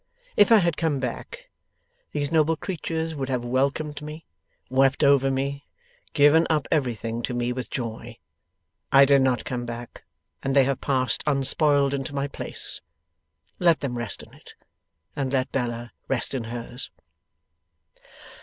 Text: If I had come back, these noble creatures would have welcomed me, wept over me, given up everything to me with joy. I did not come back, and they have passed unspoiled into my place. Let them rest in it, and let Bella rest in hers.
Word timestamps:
If 0.35 0.51
I 0.51 0.57
had 0.57 0.77
come 0.77 0.99
back, 0.99 1.51
these 2.11 2.31
noble 2.31 2.55
creatures 2.55 3.13
would 3.13 3.29
have 3.29 3.45
welcomed 3.45 4.01
me, 4.01 4.25
wept 4.67 5.03
over 5.03 5.29
me, 5.29 5.67
given 6.13 6.47
up 6.49 6.67
everything 6.71 7.21
to 7.21 7.35
me 7.35 7.53
with 7.53 7.69
joy. 7.69 8.17
I 8.91 9.05
did 9.05 9.21
not 9.21 9.45
come 9.45 9.63
back, 9.67 10.03
and 10.41 10.55
they 10.55 10.63
have 10.63 10.81
passed 10.81 11.23
unspoiled 11.27 11.93
into 11.93 12.15
my 12.15 12.27
place. 12.27 12.81
Let 13.59 13.81
them 13.81 13.95
rest 13.95 14.23
in 14.23 14.33
it, 14.33 14.55
and 15.15 15.31
let 15.31 15.51
Bella 15.51 15.93
rest 16.07 16.33
in 16.33 16.45
hers. 16.45 16.89